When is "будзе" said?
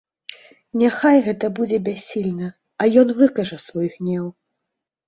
1.61-1.77